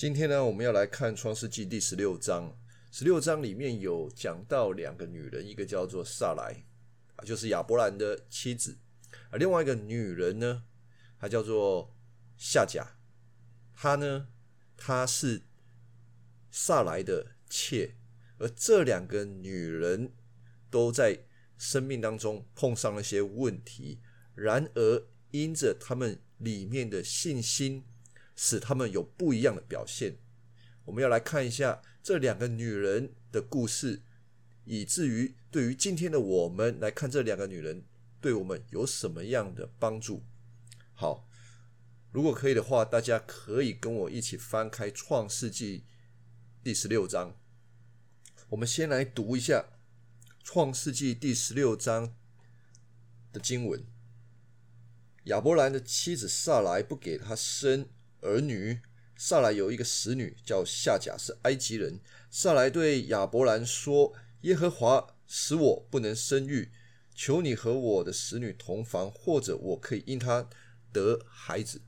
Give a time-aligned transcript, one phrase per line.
[0.00, 2.56] 今天呢，我们要来看创世纪第十六章。
[2.90, 6.64] 十六章里面有讲到两个女人，一个叫做萨莱
[7.16, 8.78] 啊，就是亚伯兰的妻子
[9.28, 10.62] 啊；另外一个女人呢，
[11.18, 11.94] 她叫做
[12.38, 12.96] 夏甲，
[13.74, 14.28] 她呢，
[14.74, 15.42] 她是
[16.50, 17.96] 萨莱的妾。
[18.38, 20.14] 而这两个女人
[20.70, 21.26] 都在
[21.58, 24.00] 生命当中碰上了些问题，
[24.34, 27.84] 然而因着她们里面的信心。
[28.42, 30.16] 使他们有不一样的表现。
[30.86, 34.00] 我们要来看一下这两个女人的故事，
[34.64, 37.84] 以至于对于今天的我们来看这两个女人，
[38.18, 40.22] 对我们有什么样的帮助？
[40.94, 41.28] 好，
[42.10, 45.80] 如果可以的话，大家可以跟我一起翻开《创世纪》
[46.64, 47.36] 第十六章。
[48.48, 49.66] 我们先来读一下
[50.42, 52.14] 《创世纪》第十六章
[53.34, 53.84] 的经文：
[55.24, 57.90] 亚伯兰的妻子萨来不给他生。
[58.22, 58.80] 儿女，
[59.16, 62.00] 萨来有一个使女叫夏甲，是埃及人。
[62.30, 66.70] 萨来对亚伯兰说：“耶和华使我不能生育，
[67.14, 70.48] 求你和我的使女同房，或者我可以因她
[70.92, 71.82] 得孩子。”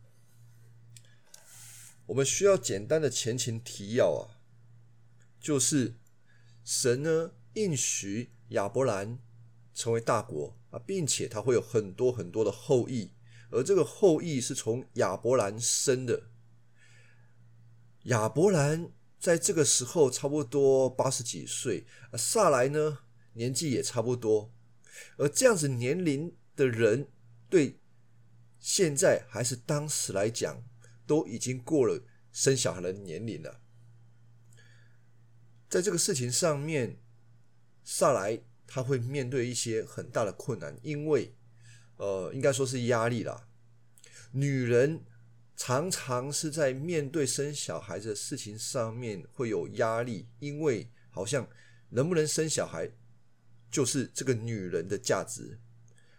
[2.07, 4.43] 我们需要简单的前情提要啊，
[5.41, 5.95] 就是
[6.65, 9.19] 神呢应许亚伯兰
[9.73, 13.13] 成为大国啊，并且他会有很多很多的后裔。
[13.53, 16.25] 而这个后裔是从亚伯兰生的。
[18.05, 22.99] 亚伯兰在这个时候差不多八十几岁，而萨来呢
[23.35, 24.53] 年纪也差不多。
[25.19, 27.09] 而这样子年龄的人，
[27.49, 27.79] 对
[28.59, 30.65] 现在还是当时来讲，
[31.07, 33.61] 都已经过了生小孩的年龄了。
[35.69, 36.99] 在这个事情上面，
[37.85, 41.35] 萨来他会面对一些很大的困难，因为。
[42.03, 43.47] 呃，应该说是压力啦。
[44.33, 45.05] 女人
[45.57, 51.49] 常常是在面对生小孩的事情上面会有压力，因为好像
[51.91, 52.91] 能不能生小孩
[53.71, 55.61] 就是这个女人的价值。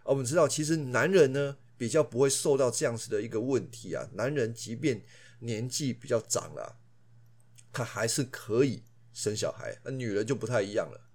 [0.05, 4.07] 而我们知道，其实男人呢比较不会受到这样子的一个问题啊。
[4.13, 5.03] 男人即便
[5.39, 6.79] 年纪比较长了，
[7.73, 11.09] 他还是可以生小孩，那女人就不太一样了。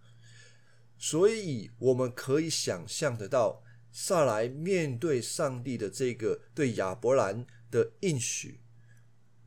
[0.99, 3.63] 所以我们可以想象得到。
[3.91, 8.61] 萨来面对上帝的这个对亚伯兰的应许，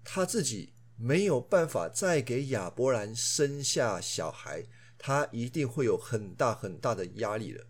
[0.04, 4.66] 他自己没有办法再给亚伯兰生下小孩，
[4.98, 7.66] 他一定会有很大很大的压力了。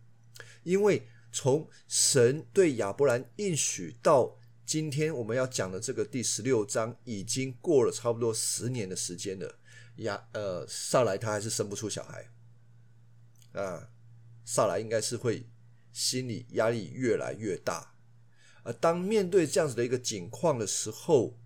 [0.64, 9.60] 因为从神对亚伯兰应许到今天我们要讲的这个第十六章，已经过了差不多十年的时间了。
[9.98, 12.30] 亚呃，萨来他还是生不出小孩
[13.54, 13.90] 啊，
[14.46, 15.46] 萨来应该是会。
[15.92, 17.94] 心理压力越来越大，
[18.64, 21.38] 而当面对这样子的一个境况的时候，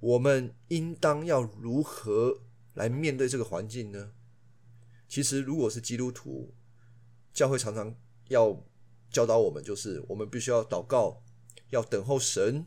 [0.00, 2.42] 我们应当要如何
[2.74, 4.12] 来面对这个环境呢？
[5.08, 6.54] 其实，如果是基督徒，
[7.32, 7.94] 教会常常
[8.28, 8.64] 要
[9.10, 11.22] 教导我们，就是我们必须要祷告，
[11.70, 12.66] 要等候神，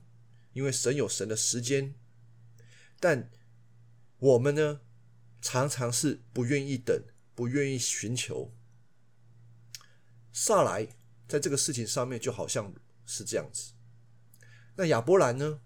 [0.53, 1.95] 因为神有神的时间。
[2.99, 3.29] 但
[4.19, 4.81] 我们呢，
[5.41, 7.03] 常常是不愿意等，
[7.35, 8.53] 不愿意寻求。
[10.31, 10.96] 萨来。
[11.27, 12.73] 在这个事情上面，就好像
[13.05, 13.73] 是这样子。
[14.75, 15.61] 那亚伯兰呢？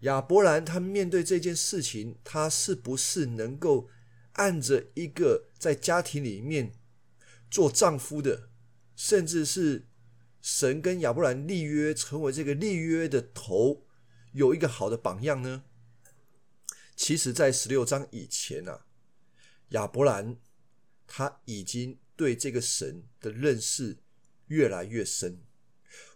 [0.00, 3.88] 亚伯兰他面对这件事情，他是不是能够
[4.32, 6.72] 按着一个在家庭里面
[7.50, 8.50] 做丈夫的，
[8.94, 9.88] 甚至是
[10.42, 13.86] 神跟亚伯兰立约，成为这个立约的头，
[14.32, 15.64] 有一个好的榜样呢？
[16.94, 18.86] 其实，在十六章以前啊，
[19.70, 20.36] 亚伯兰
[21.06, 23.98] 他已经对这个神的认识。
[24.46, 25.40] 越来越深。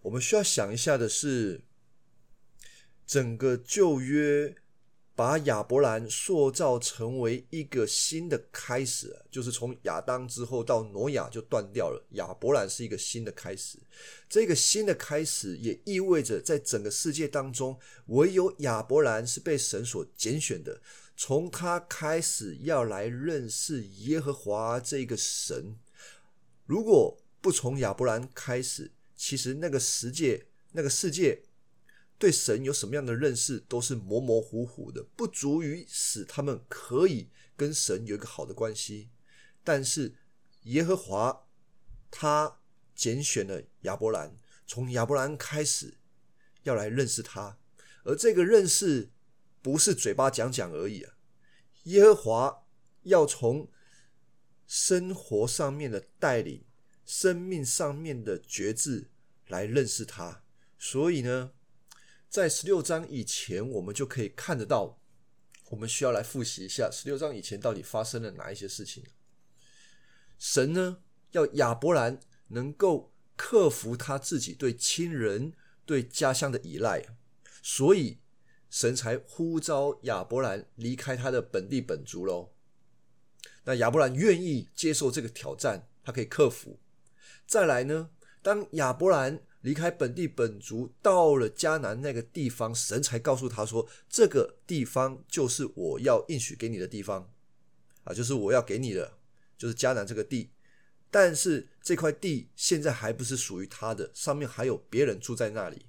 [0.03, 1.63] 我们需要想一下的是，
[3.07, 4.55] 整个旧约
[5.15, 12.07] 把亚伯兰塑造成为一个新的开始，就是从亚当之后到挪亚就断掉了。
[12.13, 13.79] 亚伯兰是一个新的开始，
[14.29, 20.81] 这个新的开始也意味着，在整个世界当中，唯有亚伯兰是被神所拣选的。
[21.17, 25.79] 从他开始要来认识耶和华这个神，
[26.65, 27.20] 如果。
[27.41, 31.43] 不从亚伯兰开始，其实那个世界、那个世界
[32.19, 39.09] 对神有什么样的认识，都是模模糊糊的，不足以使他们可以跟神有一个好的关系。
[39.65, 40.15] 但是
[40.65, 41.47] 耶和华
[42.11, 42.61] 他
[42.95, 44.37] 拣选了亚伯兰，
[44.67, 45.97] 从亚伯兰开始
[46.65, 47.59] 要来认识他，
[48.05, 49.11] 而这个认识
[49.63, 51.15] 不是嘴巴讲讲而已啊。
[51.85, 52.67] 耶和华
[53.05, 53.71] 要从
[54.67, 56.65] 生活上面的带领。
[57.13, 59.11] 生命上面的觉知
[59.49, 60.45] 来认识他，
[60.79, 61.51] 所以呢，
[62.29, 65.01] 在十六章以前，我们就可以看得到，
[65.71, 69.03] 我们需要来复习一下十六章以前到底发生了哪一些事情。
[70.39, 70.99] 神呢，
[71.33, 75.53] 要亚伯兰能够克服他自己对亲人、
[75.85, 77.05] 对家乡的依赖，
[77.61, 78.21] 所以
[78.71, 82.53] 神才呼召亚伯兰离开他的本地本族喽。
[83.65, 86.79] 那亚伯兰愿意接受这个挑战，他可以克服。
[87.51, 88.11] 再来呢，
[88.43, 97.29] 当亚伯兰离开本地本族，到了迦南那个地方，神才告诉他说：“这个地方就是我要应许给你的地方
[98.05, 99.19] 啊，就是我要给你的，
[99.59, 100.53] 就是迦南这个地。
[101.11, 105.87] 但是这块地现在还不是属于他的，上面还有别人住在那里。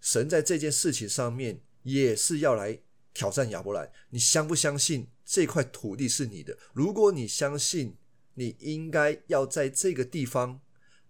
[0.00, 2.80] 神在这件事情上面也是要来
[3.12, 6.58] 挑战亚伯兰，你相不相信这块土地是你的？
[6.72, 7.96] 如果你相信，
[8.34, 10.60] 你应该要在这个地方。”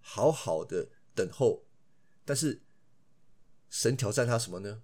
[0.07, 1.65] 好好的等候，
[2.27, 2.61] 但是
[3.71, 4.83] 神挑战他什么呢？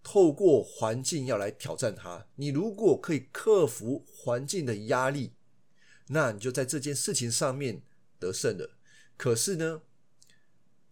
[0.00, 2.28] 透过环境要来挑战他。
[2.36, 5.34] 你如果可以克服环境的压力，
[6.06, 7.82] 那你就在这件事情上面
[8.20, 8.78] 得胜了。
[9.16, 9.82] 可是呢，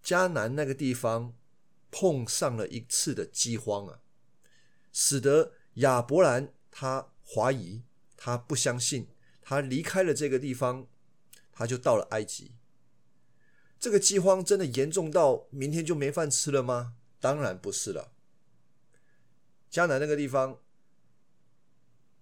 [0.02, 1.36] 迦南那个地方
[1.92, 4.00] 碰上了一次的饥荒啊，
[4.92, 7.84] 使得亚伯兰他怀疑，
[8.16, 9.06] 他不相信，
[9.48, 10.86] 他离开了这个地方，
[11.50, 12.52] 他就到了埃及。
[13.80, 16.96] 这个饥荒真的严重到明天就没饭吃了吗？
[17.18, 18.12] 当然不是了。
[19.70, 20.60] 迦南那个地方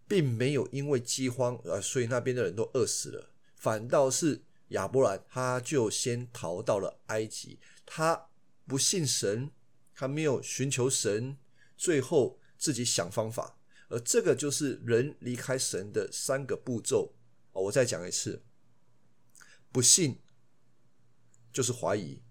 [0.06, 3.32] 并没有因为饥荒呃，所以那边的人都饿死了。
[3.56, 7.58] 反倒是亚伯兰，他就先逃到了埃及。
[7.84, 8.28] 他
[8.68, 9.50] 不信神，
[9.92, 11.36] 他没有寻求神，
[11.76, 13.58] 最后自己想方法。
[13.88, 17.14] 而这个就是人离开神的三个步骤。
[17.62, 18.44] 我再讲一次：
[19.72, 20.20] 不信。
[21.52, 22.22] 就是怀疑，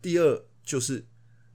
[0.00, 1.08] 第二就是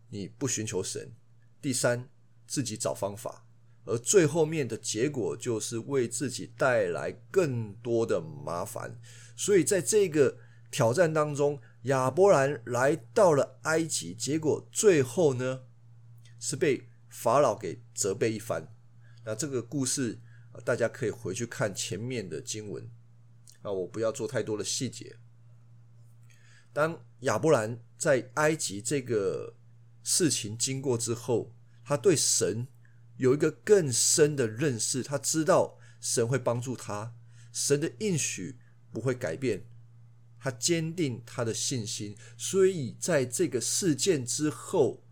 [0.09, 1.15] 你不寻求神，
[1.61, 2.09] 第三
[2.45, 3.47] 自己找方法，
[3.85, 8.99] 而最后面的结果就是为自己带来更多的麻烦。
[9.37, 15.63] 所以在这个挑战当中，亚伯兰来到了埃及，结果最后呢
[16.37, 18.75] 是被法老给责备一番。
[19.23, 20.19] 那这个故事
[20.51, 22.89] 啊大家可以回去看前面的经文，
[23.61, 25.17] 啊，我不要做太多的细节。
[26.71, 29.55] 当亚伯兰在埃及这个
[30.03, 31.53] 事情经过之后，
[31.83, 32.67] 他对神
[33.17, 37.13] 有一个更深的认识，他知道神会帮助他，
[37.51, 38.57] 神的应许
[38.91, 39.65] 不会改变，
[40.39, 42.15] 他坚定他的信心。
[42.37, 45.03] 所以在这个事件之后，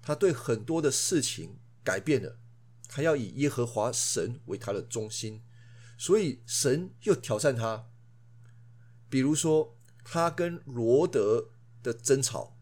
[0.00, 2.38] 他对很多的事情改变了，
[2.92, 5.40] 他要以耶和华神为他的中心。
[5.96, 7.86] 所以神又挑战他，
[9.08, 9.78] 比如说。
[10.04, 11.50] 他跟罗德
[11.80, 12.58] 的争吵，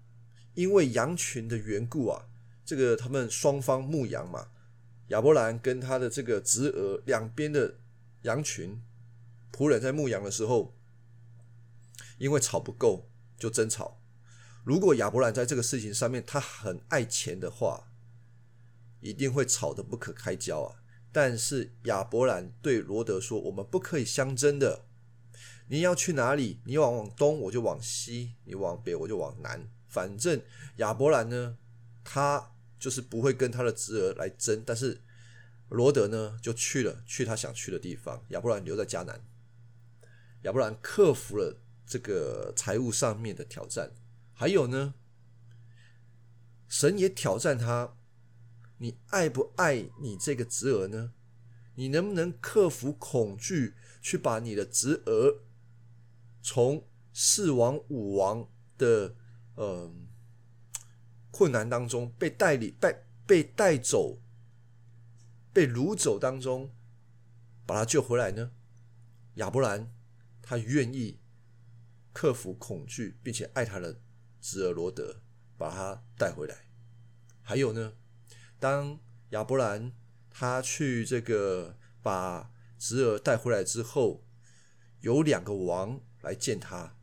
[0.52, 2.28] 因为羊群的缘故啊，
[2.66, 4.48] 这个他们双方牧羊嘛，
[5.08, 7.78] 亚伯兰跟他的这个侄儿两边的
[8.24, 8.82] 羊群
[9.50, 10.76] 仆人在牧羊的时候，
[12.18, 13.98] 因为草不够就争吵。
[14.62, 17.89] 如果亚伯兰在这个事情上面他很爱钱的话，
[19.00, 20.76] 一定会吵得不可开交啊。
[21.12, 24.86] 但是亚伯兰对罗德说：“我们不可以相争的。”
[25.68, 26.60] 你要去哪里？
[26.64, 29.68] 你往往东，我就往西；你往北，我就往南。
[29.88, 30.40] 反正
[30.76, 31.58] 亚伯兰呢，
[32.02, 34.62] 他就是不会跟他的侄儿来争。
[34.66, 35.00] 但是
[35.68, 38.24] 罗德呢，就去了，去他想去的地方。
[38.30, 39.24] 亚伯兰留在迦南。
[40.42, 43.92] 亚伯兰克服了这个财务上面的挑战，
[44.32, 44.94] 还有呢，
[46.66, 47.96] 神也挑战他：
[48.82, 51.12] 你爱不爱你这个侄儿呢？
[51.74, 55.42] 你能不能克服恐惧，去把你的侄儿？
[56.42, 59.14] 从四王五王的
[59.54, 59.92] 呃
[61.30, 64.18] 困难当中被带领、被被带走、
[65.52, 66.74] 被掳走当中，
[67.66, 68.52] 把他救回来呢？
[69.34, 69.92] 亚伯兰
[70.40, 71.20] 他愿意
[72.14, 74.00] 克服恐惧，并且爱他的
[74.40, 75.20] 侄儿罗德，
[75.58, 76.64] 把他带回来。
[77.42, 77.94] 还有呢，
[78.60, 79.00] 当
[79.30, 79.90] 亚伯兰
[80.30, 84.24] 他去这个把侄儿带回来之后，
[85.00, 86.00] 有两个王。
[86.22, 86.98] 来见他，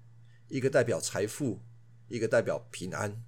[0.48, 1.64] 一个代表财富，
[2.08, 3.24] 一个代表平安。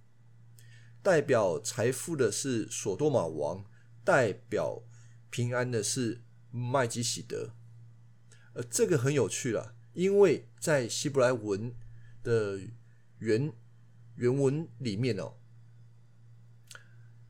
[1.01, 3.65] 代表财富的是索多玛王，
[4.03, 4.83] 代表
[5.31, 6.21] 平安的是
[6.51, 7.55] 麦基喜德。
[8.53, 11.73] 呃，这个很有趣了，因为在希伯来文
[12.21, 12.59] 的
[13.17, 13.51] 原
[14.13, 15.37] 原文里面哦，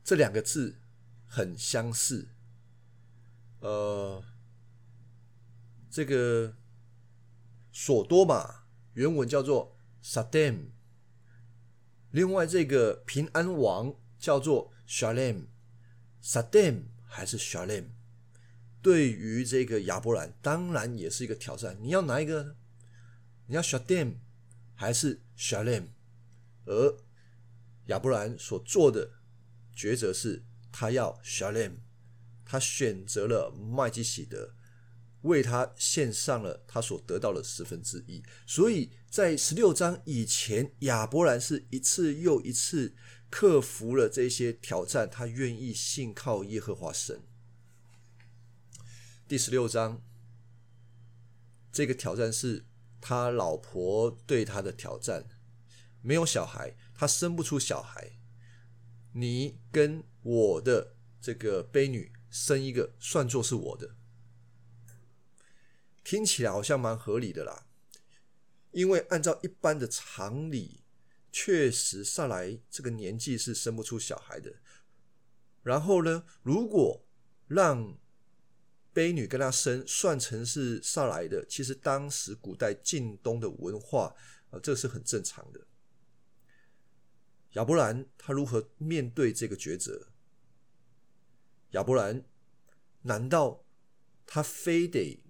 [0.04, 0.82] 这两个字
[1.30, 2.28] 很相似。
[3.60, 4.22] 呃，
[5.88, 6.56] 这个。
[7.72, 10.70] 索多玛原文叫做 Sadem，
[12.10, 17.90] 另外这个平安王叫做 Shalem，Sadem 还是 Shalem，
[18.82, 21.78] 对于这个亚伯兰，当然也是一个挑战。
[21.80, 22.56] 你要哪一个呢？
[23.46, 24.16] 你要 Shalem
[24.74, 25.90] 还是 Shalem？
[26.66, 26.98] 而
[27.86, 29.12] 亚伯兰所做的
[29.76, 31.78] 抉择是，他要 Shalem，
[32.44, 34.54] 他选择了麦基喜德，
[35.22, 38.22] 为他献上了他所得到的十分之一。
[38.46, 42.94] 所以在十六章以前，亚伯兰是一次又一次
[43.28, 47.22] 克服了这些挑战，他愿意信靠耶和华神。
[49.28, 50.02] 第十六章，
[51.70, 52.64] 这个挑战是
[53.00, 55.28] 他老婆对他的挑战，
[56.02, 58.19] 没有小孩，他生不出小孩。
[59.12, 63.96] 你跟我的这个卑女生一个，算作是我的，
[66.04, 67.66] 听起来好像蛮合理的啦。
[68.72, 70.84] 因为按照一般的常理，
[71.32, 74.54] 确实上来这个年纪是生不出小孩的。
[75.62, 77.04] 然后呢，如果
[77.48, 77.98] 让
[78.94, 81.44] 卑女跟他生，算成是上来的。
[81.46, 84.14] 其实当时古代晋东的文化，
[84.50, 85.66] 呃，这是很正常的。
[87.52, 90.08] 亚伯兰他如何面对这个抉择？
[91.70, 92.24] 亚伯兰
[93.02, 93.64] 难道
[94.26, 95.22] 他非得？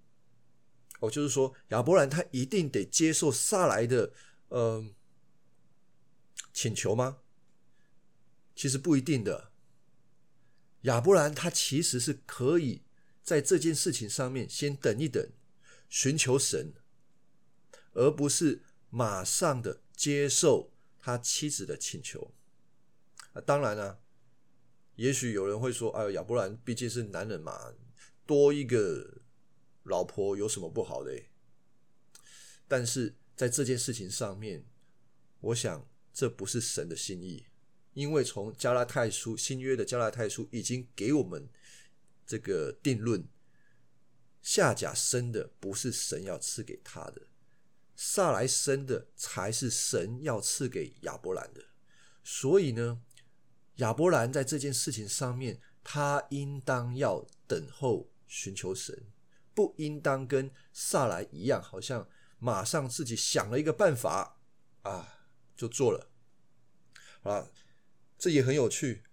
[1.00, 4.12] 哦，就是说亚伯兰他一定得接受萨来的
[4.48, 4.84] 呃
[6.52, 7.18] 请求吗？
[8.54, 9.50] 其实不一定的。
[10.82, 12.82] 亚伯兰他其实是可以。
[13.22, 15.30] 在这件事情上面，先等一等，
[15.88, 16.72] 寻求神，
[17.92, 22.33] 而不是马上的接受他妻子的请求。
[23.33, 24.00] 啊，当然了，
[24.97, 27.73] 也许有人会说：“哎，亚伯兰毕竟是男人嘛，
[28.26, 29.23] 多一个
[29.85, 31.21] 老婆有什么不好的？”
[32.69, 34.64] 但是在这件事情上面，
[35.40, 37.47] 我想这不是神的心意，
[37.95, 41.49] 因为从加拉太书新约的加拉太书已经给我们。
[42.26, 43.26] 这个定论，
[44.40, 47.23] 夏甲生的不是神要赐给他的，
[48.02, 51.62] 萨来生的才是神要赐给亚伯兰的。
[52.25, 53.02] 所以呢，
[53.75, 59.12] 亚伯兰在这件事情上面，他应当要等候寻求神，
[59.54, 64.40] 不应当跟萨来一样，好像马上自己想了一个办法
[64.80, 66.11] 啊就做了。
[67.21, 67.52] 好了，
[68.19, 69.04] 这也很有趣，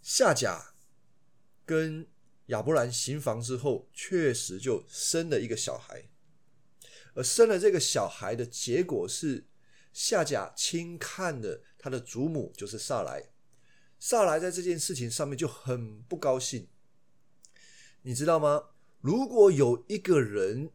[0.00, 0.74] 夏甲。
[1.66, 2.08] 跟
[2.46, 6.08] 亚伯兰行房之后，确实就生了一个小孩，
[7.18, 9.44] 而生了这个小孩的结果是，
[9.92, 13.30] 夏甲轻看了他的祖母，就是萨莱。
[13.98, 16.68] 萨莱在这件事情上面就很不高兴，
[18.02, 18.66] 你知道吗？
[19.00, 20.70] 如果有一个人，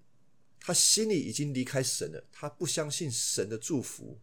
[0.60, 4.20] 他心里已经离开神了，他不相信神的祝福，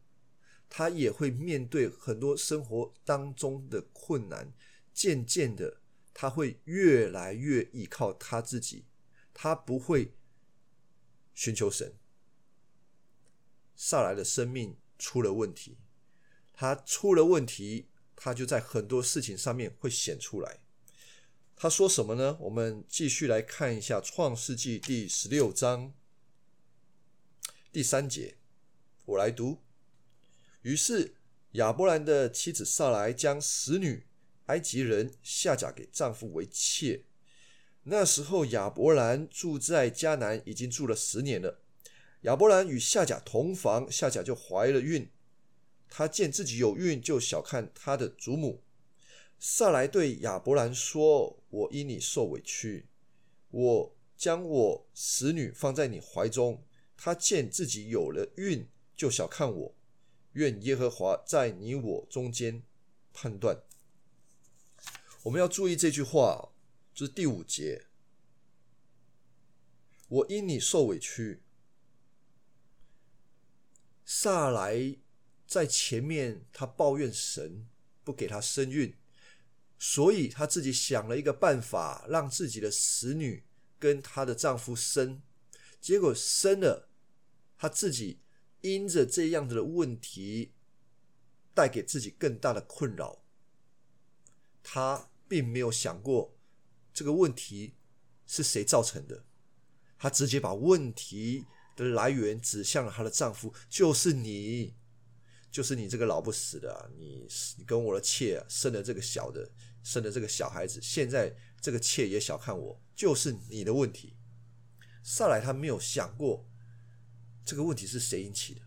[0.69, 4.53] 他也会面对很多生活当中的困难，
[4.93, 5.79] 渐渐的。
[6.13, 8.85] 他会越来越依靠他自己，
[9.33, 10.13] 他不会
[11.33, 11.95] 寻求神。
[13.83, 15.79] 萨来的生命出了问题，
[16.53, 20.59] 他出了问题，他就在很多事情上面会显出来。
[21.57, 22.37] 他说什么呢？
[22.41, 25.95] 我们继续来看一下《创世纪》第十六章
[27.73, 28.37] 第三节，
[29.07, 29.63] 我来读。
[30.61, 31.15] 于是
[31.53, 34.07] 亚伯兰的妻子萨来将使女。
[34.49, 37.05] 埃及人下嫁给丈夫为妾。
[37.85, 41.63] 那时候亚伯兰住在迦南，已经住了十年了。
[42.23, 45.11] 亚伯兰与夏甲同房，夏甲就怀了孕。
[45.89, 48.63] 他见自己有孕，就小看他的祖母。
[49.39, 52.87] 萨来对亚伯兰说：“我因你受委屈，
[53.51, 56.63] 我将我使女放在你怀中。
[56.97, 59.75] 他见自己有了孕，就小看我。
[60.33, 62.63] 愿耶和华在你我中间
[63.15, 63.63] 判断。”
[65.25, 66.53] 我们要注意这句话，
[66.95, 67.87] 就是第五节。
[70.09, 71.43] 我因你受委屈，
[74.13, 74.97] 萨来
[75.47, 77.69] 在前面，他抱怨神
[78.03, 78.97] 不给他生孕，
[79.79, 83.45] 所以他自己想了一个办法，让自己的使女
[83.79, 85.23] 跟她的丈夫生，
[85.81, 86.91] 结果生了，
[87.57, 88.21] 他自己
[88.63, 90.55] 因着这样子的问题，
[91.55, 93.23] 带给自己更大的困扰，
[94.65, 95.07] 他。
[95.31, 96.37] 并没有想过
[96.93, 97.77] 这个问题
[98.27, 99.25] 是谁造成的，
[99.97, 101.47] 她直接把问题
[101.85, 104.75] 的来源指向了她的丈夫，就是你，
[105.51, 109.51] 就是你这个老不死的，你你跟我的妾生了这个小的，
[109.83, 114.17] 生了这个小孩子，现在这个妾也小看我，就是你的问题。
[115.03, 116.47] 萨来他没有想过
[117.45, 118.61] 这个问题是谁引起的，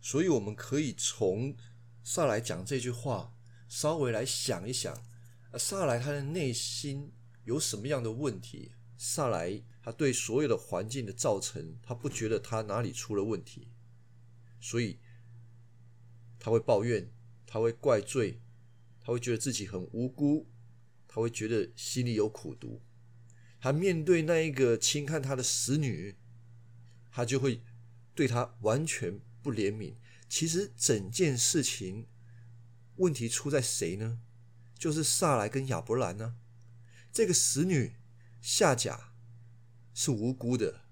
[0.00, 1.56] 所以我们可以从
[2.02, 3.34] 萨来讲这句话
[3.68, 5.04] 稍微来想一想。
[5.56, 7.12] 萨来他的内心
[7.44, 8.72] 有什么样的问题，
[9.06, 13.68] 萨来他对所有的环境的造成，他不觉得他哪里出了问题，
[14.58, 14.98] 所以
[16.38, 17.10] 他会抱怨，
[17.46, 18.40] 他会怪罪，
[19.02, 20.46] 他会觉得自己很无辜，
[21.06, 22.80] 他会觉得心里有苦毒。
[23.60, 26.16] 他面对那一个轻看他的使女，
[27.10, 27.60] 他就会
[28.14, 29.92] 对他完全不怜悯。
[30.30, 32.06] 其实整件事情
[32.96, 34.20] 问题出在谁呢？
[34.78, 36.36] 就是萨来跟亚伯兰呢。
[37.12, 37.96] 这个使女
[38.46, 39.14] 夏甲
[39.94, 40.82] 是无辜的，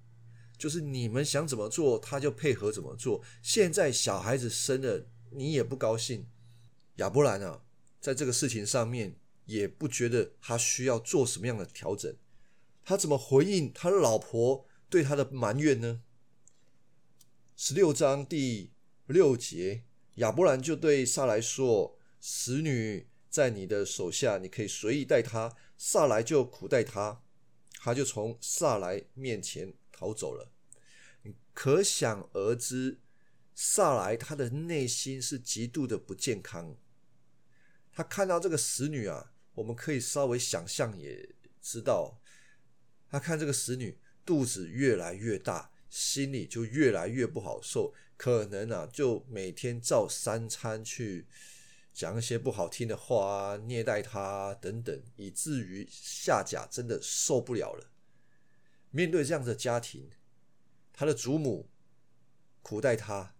[0.56, 3.22] 就是你们想怎么做，他就配合怎么做。
[3.42, 6.26] 现在小孩子生了，你也不高兴。
[6.96, 7.62] 亚伯兰啊，
[8.00, 12.16] 在这个事情上面也不觉得他需要做什么样的调整。
[12.82, 16.00] 他怎么回应他老婆对他的埋怨呢？
[17.54, 18.72] 十六章第
[19.04, 27.20] 六节，亚伯兰就对萨来说：“使女在你的手下，你可以随意待她。”萨来就苦待她，
[27.84, 30.52] 他就从萨莱面前逃走了。
[31.52, 33.00] 可想而知，
[33.56, 36.76] 萨莱他的内心是极度的不健康。
[37.92, 41.28] 他看到这个使女啊，我们可以稍微想象也
[41.60, 42.20] 知道。
[43.10, 51.26] 他看这个使女肚子越来越大，心里就越来越不好受，可能啊，就每天照三餐去
[51.92, 57.90] 讲一些不好听的话啊，虐待他等等，以至于夏甲真的受不了了。
[58.90, 60.10] 面对这样的家庭，
[60.92, 61.68] 他的祖母
[62.62, 63.34] 苦待他，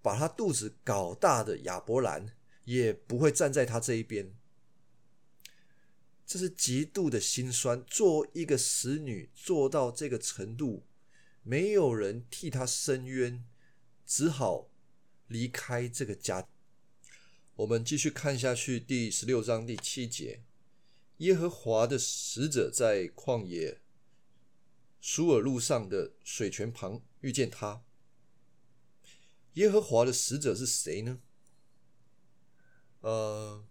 [0.00, 2.34] 把他肚子搞大的亚伯兰
[2.64, 4.34] 也不会站在他这一边。
[6.26, 7.82] 这是极度的心酸。
[7.86, 10.86] 做一个使女做到这个程度，
[11.42, 13.44] 没有人替她伸冤，
[14.04, 14.68] 只好
[15.26, 16.46] 离开这个家。
[17.58, 20.44] 我们继续看下去，第十六章第七节：
[21.16, 23.80] 耶和华的使者在旷野
[25.00, 27.82] 苏尔路上的水泉旁遇见他。
[29.54, 31.18] 耶和华的使者是谁呢？
[33.00, 33.66] 呃，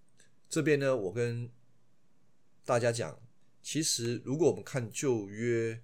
[0.50, 1.50] 这边呢，我跟。
[2.66, 3.22] 大家讲，
[3.64, 5.82] 其实如果我们看旧约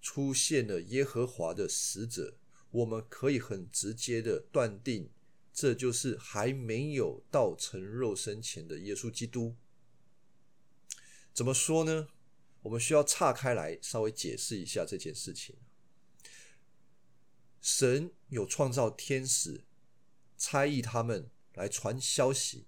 [0.00, 2.38] 出现了耶和华的使者，
[2.70, 5.10] 我们可以很直接的断定，
[5.54, 9.56] 这就是还没有道成肉身前的耶稣基督。
[11.32, 12.08] 怎么说呢？
[12.60, 15.56] 我们需要岔开来稍微解释一下这件事情。
[17.62, 19.64] 神有创造天使，
[20.36, 22.66] 差役他们来传消息。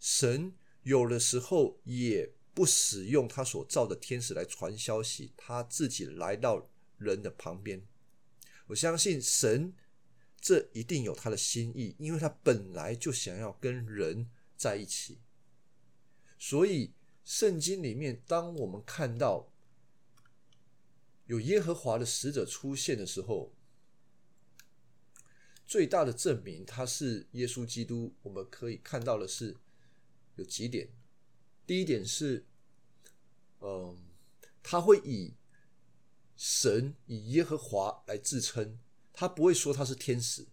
[0.00, 2.34] 神有的时候也。
[2.54, 7.86] 不使用他所造的天使来传消息，他自己来到人的旁边。
[8.66, 9.72] 我相信神
[10.40, 15.18] 这一定有他的心意，因为他本来就想要跟人在一起。
[16.38, 16.92] 所以
[17.24, 19.50] 圣经里面，当我们看到
[21.26, 23.52] 有耶和华的使者出现的时候，
[25.66, 29.56] 最大的证明他是耶稣基督，我们可以看到的是
[30.36, 30.88] 有几点。
[31.66, 32.44] 第一点是。
[33.60, 33.98] 嗯，
[34.62, 35.34] 他会以
[36.36, 38.78] 神以耶和华来自称，
[39.18, 40.46] 他不会说他是天使。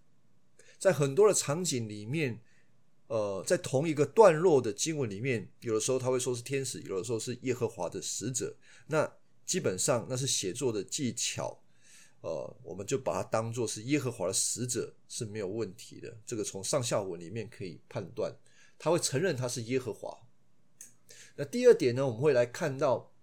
[0.79, 2.41] 在很多的场景里面，
[3.05, 8.57] 呃，在同一个段落的经文里面，有的时候他会说是天使，有的时候是耶和华的使者。
[8.87, 9.07] 那
[9.45, 11.61] 基本上那是写作的技巧，
[12.21, 16.17] 呃，我们就把它当做是耶和华的使者是没有问题的。
[16.25, 18.35] 这个从上下文里面可以判断，
[18.79, 20.17] 他会承认他是耶和华。
[21.35, 23.13] 那第二点呢，我们会来看到，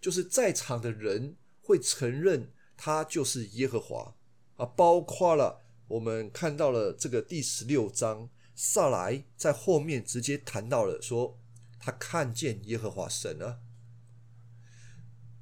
[0.00, 4.16] 就是在场的人会承认他就是耶和华
[4.58, 11.38] 啊，包括了我们看到了这个第十六章，萨来在后面直接谈到了说
[11.80, 13.62] 他看见耶和华神了。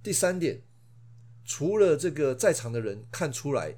[0.03, 0.63] 第三点，
[1.45, 3.75] 除了这个在场的人看出来，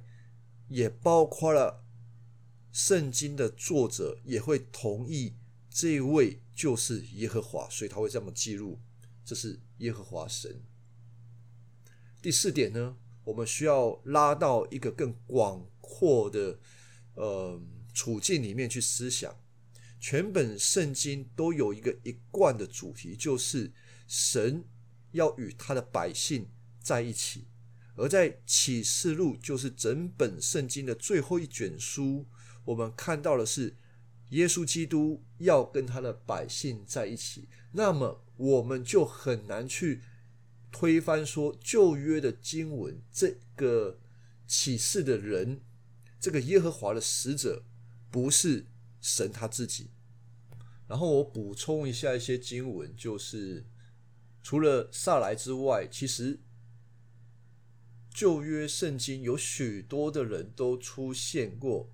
[0.68, 1.83] 也包括了
[2.70, 5.37] 圣经的作者也会同意
[5.70, 6.42] 这位。
[6.59, 8.81] 就是耶和华，所以他会这么记录，
[9.24, 10.61] 这是耶和华神。
[12.20, 12.96] 第四点呢，
[13.28, 16.58] 我们需要拉到一个更广阔的
[17.14, 17.60] 呃
[17.92, 19.36] 处境里面去思想。
[20.00, 23.70] 全本圣经都有一个一贯的主题，就是
[24.06, 24.64] 神
[25.12, 26.48] 要与他的百姓
[26.80, 27.46] 在一起。
[27.96, 32.26] 而在启示录，就是整本圣经的最后一卷书，
[32.64, 33.76] 我们看到的是。
[34.32, 40.02] 耶稣基督要跟他的百姓在一起，那么我们就很难去
[40.70, 43.98] 推翻说旧约的经文，这个
[44.46, 45.61] 启示的人，
[46.20, 47.64] 这个耶和华的使者
[48.11, 48.66] 不是
[49.00, 49.90] 神他自己。
[50.87, 53.66] 然后我补充一下一些经文，就是
[54.42, 56.40] 除了萨来之外，其实
[58.11, 61.90] 旧约圣经有许多的人都出现过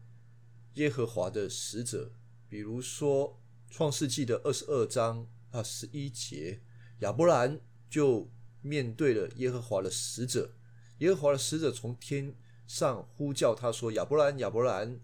[0.74, 2.12] 耶和华的使者，
[2.48, 6.60] 比如说创世纪的二十二章啊十一节，
[7.00, 7.60] 亚伯兰
[7.90, 8.30] 就
[8.64, 10.54] 面对了耶和华的使者，
[11.00, 12.34] 耶和华的使者从天
[12.66, 14.98] 上呼叫他说：“亚伯兰，亚伯兰。”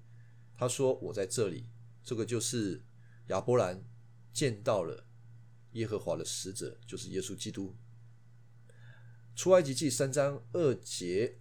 [0.56, 1.66] 他说：“我在这里。”
[2.02, 2.82] 这个就是
[3.26, 3.84] 亚伯兰
[4.32, 5.04] 见到了
[5.72, 7.76] 耶和华的使者，就是耶稣基督。
[9.36, 11.38] 出埃及记三章二节，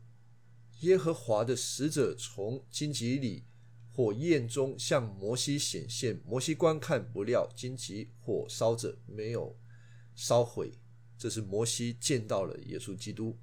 [0.82, 3.46] 耶和华的使者从荆棘里
[3.90, 9.58] 火焰中向摩西显现，摩西观看，不料荆棘火烧着，没有
[10.14, 10.74] 烧毁。
[11.20, 13.38] 这是摩西见到了耶稣基督。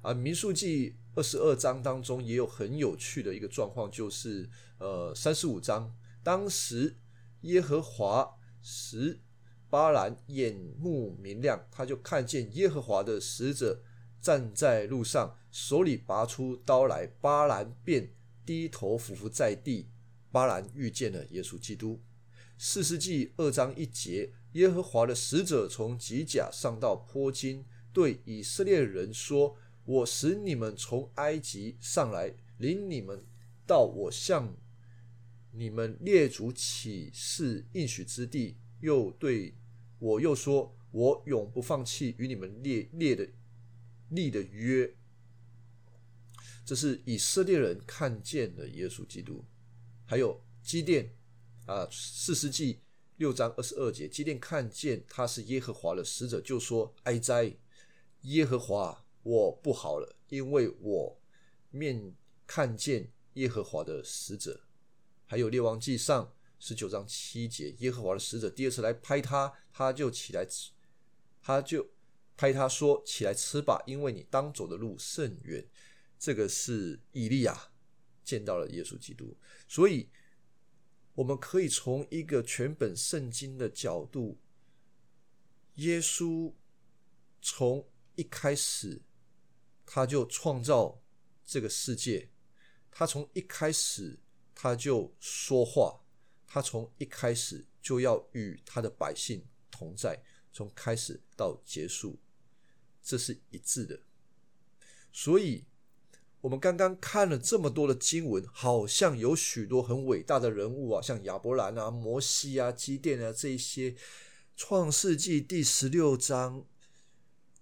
[0.00, 4.48] 啊民数记二十二章当中也有很有趣的一个状况，就是
[4.78, 6.96] 呃三十五章，当时
[7.40, 9.20] 耶和华使
[9.68, 13.82] 巴兰眼目明亮，他就看见耶和华的使者
[14.20, 18.14] 站在路上，手里拔出刀来，巴兰便
[18.46, 19.88] 低头俯伏在地。
[20.30, 22.02] 巴兰遇见了耶稣基督。
[22.58, 29.56] 四世纪二章一节，耶和华的使者从吉甲上到坡金，对以色列人说。
[29.86, 33.22] 我使你们从埃及上来，领你们
[33.66, 34.56] 到我向
[35.52, 38.56] 你们列祖起誓应许之地。
[38.80, 39.52] 又对
[39.98, 43.28] 我又说：我永不放弃与你们列列的
[44.08, 44.90] 立的约。
[46.64, 49.44] 这是以色列人看见的耶稣基督。
[50.06, 51.14] 还有基甸
[51.66, 52.78] 啊，四世纪
[53.16, 57.56] 六章二十二节，基甸看见他是耶和华的使者，就说：哀哉，
[58.22, 59.04] 耶和华！
[59.22, 61.20] 我不好了，因为我
[61.70, 62.14] 面
[62.46, 64.60] 看见耶和华的使者。
[65.24, 70.70] 还有列王记上十九章七节，耶和华的使者第二次来拍他，他就起来吃，
[71.40, 71.88] 他就
[72.36, 75.66] 拍他说：“起来吃吧，因为你当走的路甚远。”
[76.18, 77.70] 这个是以利亚
[78.22, 79.36] 见到了耶稣基督，
[79.68, 80.08] 所以
[81.14, 84.38] 我们可以从一个全本圣经的角度，
[85.74, 86.52] 耶稣
[87.40, 89.02] 从一开始。
[89.86, 91.02] 他就创造
[91.44, 92.30] 这个世界，
[92.90, 94.18] 他从一开始
[94.54, 96.00] 他就说话，
[96.46, 102.18] 他从一开始就要与他的百姓同在，从开始到结束，
[103.02, 104.00] 这是一致的。
[105.12, 105.66] 所以，
[106.44, 113.96] 我们刚刚看了这么多的经文，好像有许多很伟大的人物啊，像亚伯兰啊、摩西啊、基甸啊这一些，
[114.54, 116.66] 创世纪第十六章。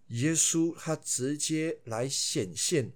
[0.08, 2.92] 耶稣他直接来显现，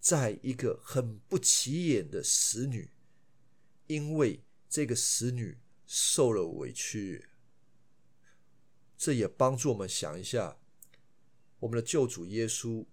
[0.00, 2.90] 在一个很不起眼的使女，
[3.86, 7.28] 因为这个使女受了委屈，
[8.98, 10.58] 这也帮助我们想一下，
[11.60, 12.84] 我们的救主耶稣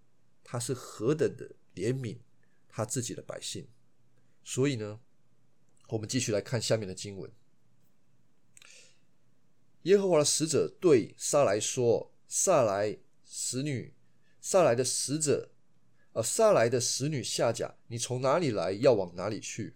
[0.44, 2.18] 他是何等的怜悯
[2.68, 3.68] 他自己的百姓。
[4.44, 5.00] 所以呢，
[5.90, 7.32] 我们继续来看下面的经文。
[9.84, 13.00] 耶和华的使者对撒来说：“撒来。”
[13.36, 13.96] 使女
[14.40, 15.50] 撒来的使者，
[16.12, 19.76] 呃，撒来的使女夏甲，你从哪里来，要往哪里去？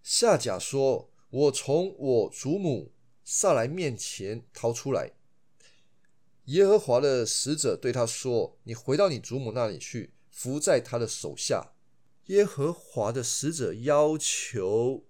[0.00, 2.92] 夏甲说：“我从我祖母
[3.24, 5.14] 撒来面前逃出来。”
[6.46, 11.72] 耶和华的使者对他说：“你回到你祖母那里去，伏在他的手下。”
[12.26, 15.06] 耶和华的使者要求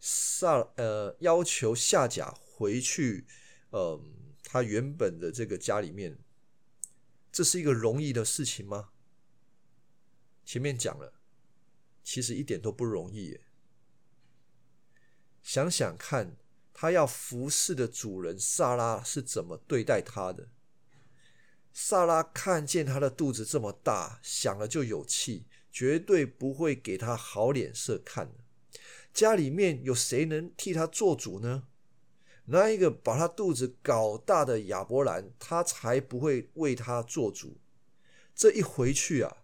[0.00, 3.26] 撒，呃，要求夏甲回去，
[3.70, 4.18] 嗯。
[4.44, 6.18] 他原本的这个家里面，
[7.30, 8.90] 这是一个容易的事情吗？
[10.44, 11.14] 前面讲了，
[12.04, 13.40] 其实一点都不容易。
[15.42, 16.36] 想想看，
[16.74, 20.50] 他要服侍的主人萨拉是怎么对待他的？
[21.72, 28.44] 萨拉看见他的肚子这么大，想了就有气，绝对不会给他好脸色看的。
[29.12, 31.64] 家里面有谁能替他做主呢？
[32.46, 37.58] 那一个把他肚子搞大的亚伯兰，他才不会为他做主。
[38.34, 39.36] 这一回去啊，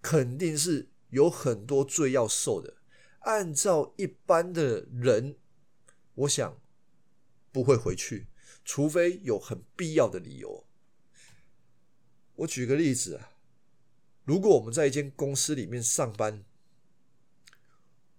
[0.00, 2.78] 肯定是有很多罪要受的。
[3.20, 5.36] 按照一般的人，
[6.14, 6.60] 我想
[7.52, 8.26] 不会回去，
[8.64, 10.66] 除非有很必要的理由。
[12.36, 13.32] 我举个例子啊，
[14.24, 16.44] 如果我们在一间公司里面上班，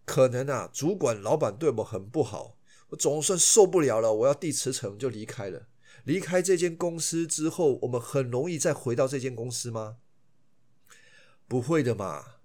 [0.06, 2.58] 可能啊，主管、老板对我们很不好。
[2.90, 5.68] 我总算受不了了，我要递辞呈就离开了。
[6.04, 9.98] 离开这间公司之后，我们很容易再回到这间公司吗？
[11.48, 12.36] 不会的嘛。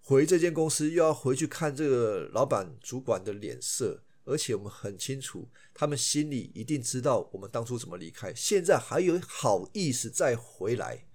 [0.00, 11.06] 回这间公司又要回去看这个老板、主管的脸色，而且我们很清楚，他们心里一定知道我们当初怎么离开，现在还有好意思再回来，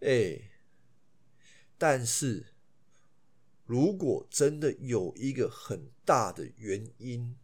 [0.00, 0.50] 哎，
[1.78, 2.52] 但是
[3.64, 7.36] 如果真的有一个很大的原因，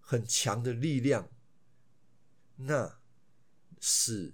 [0.00, 1.30] 很强的力量，
[2.56, 2.98] 那
[3.78, 4.32] 使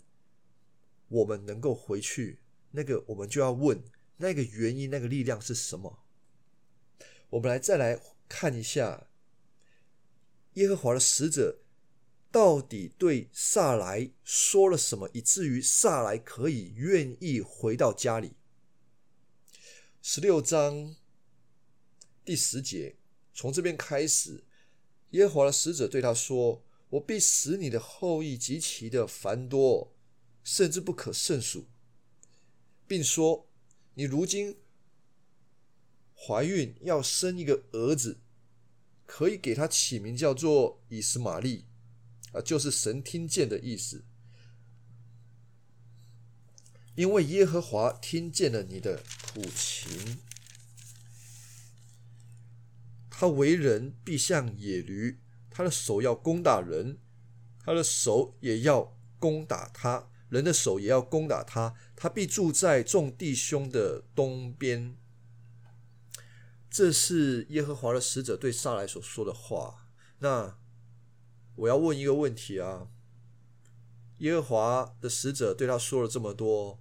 [1.09, 2.39] 我们能够回去，
[2.71, 3.83] 那个我们就要问，
[4.19, 6.05] 那个原因，那个力量是什么？
[7.31, 9.09] 我们来再来看一下。
[10.55, 11.61] 耶和华的使者
[12.33, 18.33] 到底对萨莱说了什么，以至于萨莱可以愿意回到家里？
[20.03, 20.97] 十六章
[22.25, 22.97] 第十节，
[23.33, 24.45] 从这边开始，
[25.11, 29.95] 耶和华的使者对他说：“我必使你的后裔极其的繁多，
[30.43, 31.67] 甚至不可胜数，
[32.87, 33.49] 并说
[33.95, 34.57] 你如今
[36.15, 38.19] 怀孕要生一个儿子。”
[39.13, 41.65] 可以给他起名叫做以斯玛利，
[42.33, 44.05] 啊，就是神听见的意思。
[46.95, 50.19] 因为耶和华听见了你的苦情，
[53.11, 55.19] 他为人必像野驴，
[55.51, 56.99] 他的手要攻打人，
[57.59, 64.95] 他的手也要攻打他，人的手也要攻打他，他必住在众弟兄的东边。
[66.71, 69.89] 这是耶和华的使者对撒来所说的话。
[70.21, 70.57] 那
[71.57, 72.89] 我要问一个问题啊：
[74.19, 76.79] 耶和华的使者对他说了这么多，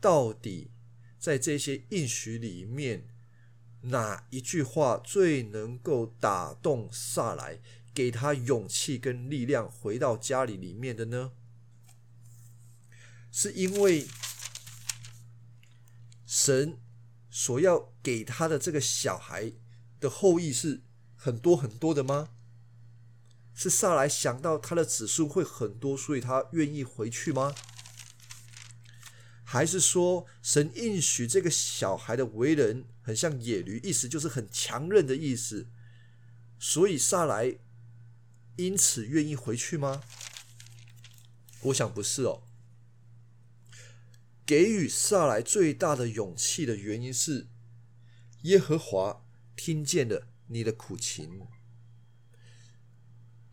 [0.00, 0.70] 到底
[1.18, 3.08] 在这些应许里面，
[3.82, 7.60] 哪一句话最能够打动撒来，
[7.94, 11.32] 给他勇气跟力量回到家里里面的呢？
[13.30, 14.06] 是因为
[16.26, 16.78] 神。
[17.34, 19.52] 所要给他的这个小孩
[20.00, 20.82] 的后裔是
[21.16, 22.30] 很多很多的吗？
[23.54, 27.54] 是萨来想到他的子孙会很多，所以他愿意回去吗？
[29.44, 35.68] 还是说神应许这个小孩的为人很像野驴，意思就是很强韧的意思，
[36.58, 37.58] 所以萨来
[38.56, 40.02] 因此愿意回去吗？
[41.64, 42.42] 我想不是哦。
[44.46, 47.46] 给予萨来最大的勇气的原因是，
[48.42, 49.24] 耶和华
[49.54, 51.46] 听见了你的苦情。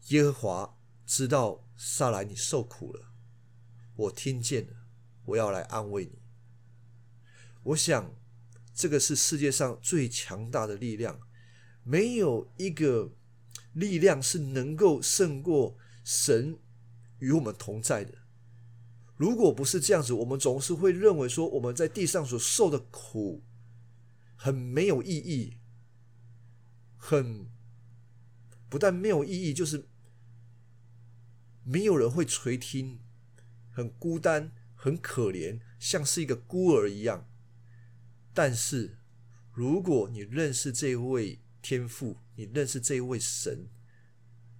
[0.07, 3.13] 耶和华知道萨来你受苦了，
[3.95, 4.73] 我听见了，
[5.25, 6.19] 我要来安慰你。
[7.61, 8.15] 我想，
[8.73, 11.19] 这个是世界上最强大的力量，
[11.83, 13.13] 没有一个
[13.73, 16.57] 力量是能够胜过神
[17.19, 18.15] 与我们同在的。
[19.15, 23.43] 如果不是这样子，我们总是会认为说我们在地上所受的苦
[24.41, 25.57] 很没有意义，
[26.95, 27.49] 很
[28.69, 29.89] 不但没有意义，就是
[31.65, 33.01] 没有人会垂听，
[33.69, 37.29] 很孤单，很可怜，像是一个孤儿一样。
[38.33, 38.99] 但是，
[39.51, 43.67] 如果你认识这位天父，你认识这位神，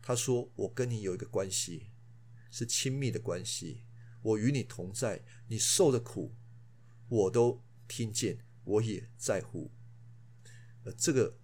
[0.02, 1.92] 他说：“我跟你有一个关系，
[2.52, 3.86] 是亲密的关系。”
[4.22, 6.36] 我与你同在，你受的苦，
[7.08, 9.72] 我都听见，我也在乎。
[10.84, 11.38] 呃，这个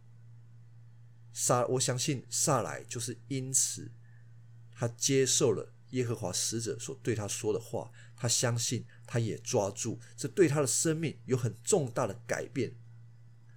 [1.34, 3.92] 撒，我相信撒来就是因此，
[4.72, 12.76] 他接受了耶和华使者所对他说的话，他相信，他也抓住，这对他的生命有很重大的改变，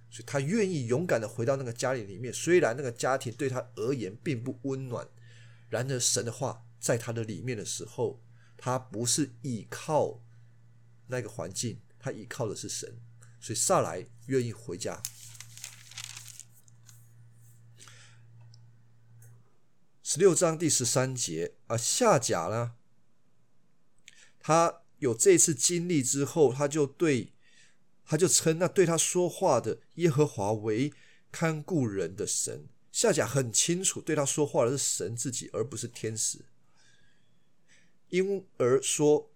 [0.09, 2.33] 所以他愿意勇敢的回到那个家里里面。
[2.33, 5.07] 虽然那个家庭对他而言并不温暖，
[5.69, 8.21] 然而神的话在他的里面的时候。
[8.61, 10.21] 他不是依靠
[11.07, 12.99] 那个环境，他依靠的是神，
[13.39, 15.01] 所以萨来愿意回家。
[20.03, 22.73] 十六章第十三节啊，夏甲呢，
[24.39, 27.33] 他有这次经历之后，他就对
[28.03, 30.91] 他就称那对他说话的耶和华为
[31.31, 32.67] 看顾人的神。
[32.91, 36.43] 夏甲很清楚，对他说话的是神自己，而不是天使。
[38.09, 39.28] 因而说，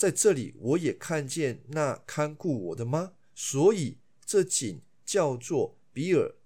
[0.00, 3.12] 在这里我也看见那看顾我的吗？
[3.34, 6.36] 所以这井叫做比尔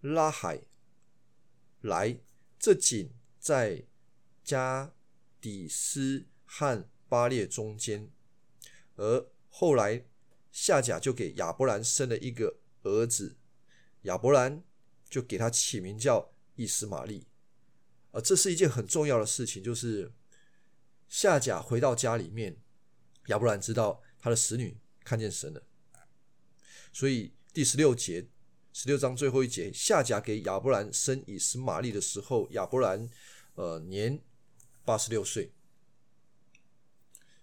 [0.00, 0.62] 拉海
[1.80, 2.20] 来。
[2.56, 3.82] 这井在
[4.44, 4.94] 加
[5.40, 8.12] 底斯和巴列中间。
[8.94, 10.06] 而后来
[10.52, 13.36] 夏甲就给亚伯兰生了一个儿子，
[14.02, 14.62] 亚伯兰
[15.10, 17.26] 就给他起名叫伊斯玛利。
[18.12, 20.12] 啊，这是一件很重要的事情，就是
[21.16, 22.58] 夏甲回到家里面，
[23.28, 25.62] 亚伯兰知道他的使女看见神了，
[26.92, 28.28] 所以第十六节
[28.74, 33.08] 十六章最后一节，夏甲给亚伯兰生以实玛利的时候，亚伯兰
[33.54, 34.22] 呃年
[34.84, 35.54] 八十六岁，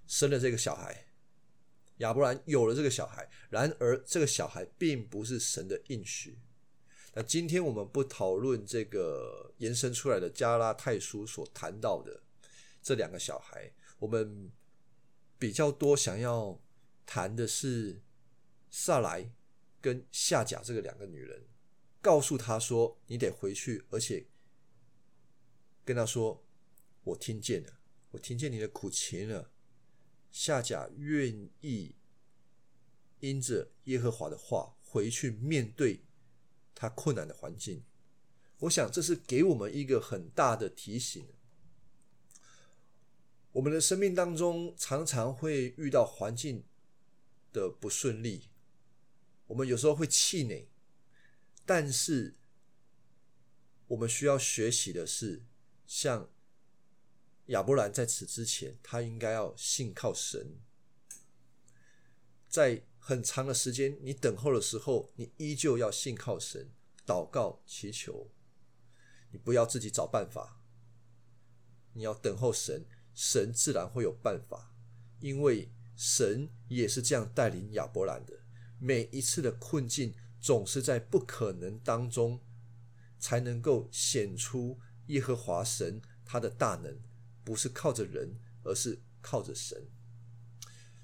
[0.06, 1.08] 生了这个小孩。
[1.98, 6.38] 亚伯兰有了这个小孩，然而这个小孩并不是神的应许。
[7.16, 12.22] 那今天我们不讨论这个延伸出来的加拉太书所谈到的
[12.84, 14.52] 这两个小孩，我们
[15.40, 16.62] 比较多想要
[17.06, 18.04] 谈的是
[18.70, 19.32] 萨莱
[19.80, 21.48] 跟夏甲这个两个女人，
[22.02, 24.28] 告诉他说：“你得回去，而且
[25.86, 26.46] 跟他说，
[27.06, 27.80] 我听见了，
[28.12, 29.52] 我听见你的苦情了。”
[30.30, 31.96] 夏甲愿意
[33.20, 36.04] 因着耶和华的话回去面对
[36.76, 37.86] 他困难的环境，
[38.60, 41.26] 我想这是给我们一个很大的提醒。
[43.54, 46.64] 我们的生命当中常常会遇到环境
[47.52, 48.50] 的不顺利，
[49.48, 50.68] 我们有时候会气馁，
[51.66, 52.36] 但是
[53.88, 55.44] 我们需要学习的是
[55.88, 56.30] 像。
[57.48, 60.62] 亚伯兰在此之前，他应该要信靠神。
[62.48, 66.72] 在很长的时间你等候的时候，你依旧要信靠神，
[67.06, 68.32] 祷告祈求。
[69.32, 70.62] 你不要自己找办法，
[71.92, 74.74] 你要等候神，神自然会有办法，
[75.20, 78.40] 因为神也是这样带领亚伯兰的。
[78.80, 82.40] 每一次的困境，总是在不可能当中，
[83.20, 87.00] 才能够显出耶和华神他的大能。
[87.46, 89.88] 不是靠着人，而是靠着神。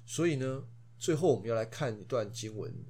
[0.06, 0.64] 所以呢，
[0.98, 2.86] 最后我们要来看一段经文：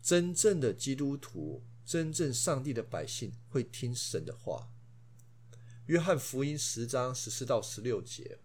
[0.00, 4.73] 真正的基督徒，真正上帝的百姓会听神的话。
[5.86, 8.38] 约翰福音十章十四到十六节，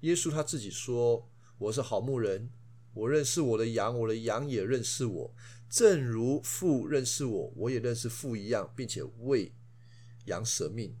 [0.00, 2.50] 耶稣他自己说：“我是好牧人，
[2.92, 5.34] 我认识我的羊，我的羊也认识我，
[5.70, 9.54] 正如父认识我，我也认识父一样，并且为
[10.26, 10.98] 羊舍命。”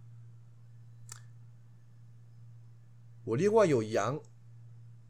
[3.24, 4.22] 我另外有羊，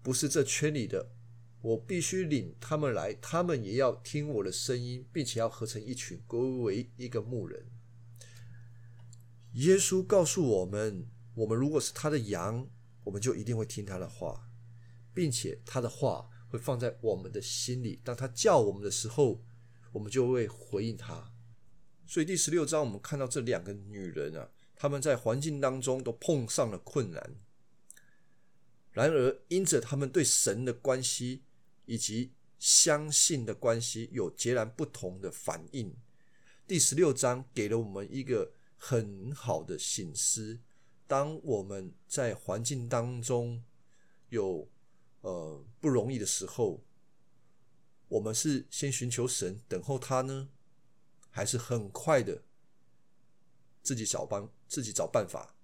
[0.03, 1.13] 不是这圈里的，
[1.61, 7.65] 我必须领他们来，他们也要听我的声音，并且要合成一群，归为一个牧人。
[9.57, 12.69] 耶稣告诉我们，我们如果是他的羊，
[13.05, 14.51] 我们就一定会听他的话，
[15.15, 17.99] 并且他的话会放在我们的心里。
[18.05, 19.43] 当他叫我们的时候，
[19.93, 21.33] 我们就会回应他。
[22.07, 27.37] 所以第十六章，我们看到这两个女人啊，他们在环境当中都碰上了困难。
[28.93, 31.45] 然而，因着他们对神的关系
[31.87, 35.97] 以及相信的关系有截然不同的反应，
[36.67, 38.53] 第十六章给了我们一个
[38.89, 40.61] 很好的醒思：
[41.09, 43.65] 当我们在环境当中
[44.29, 44.71] 有
[45.23, 46.85] 呃不容易的时候，
[48.07, 50.51] 我们是先寻求神，等候他呢，
[51.31, 52.45] 还是很快的
[53.83, 55.57] 自己找帮自己找办法？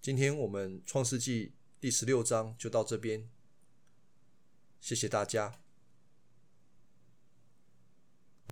[0.00, 1.52] 今天我们创世纪。
[1.80, 3.30] 第十六章就到这边，
[4.80, 5.60] 谢谢大家。